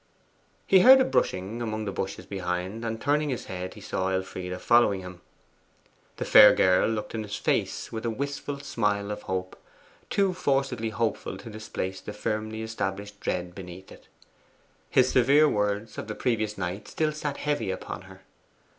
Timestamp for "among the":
1.61-1.91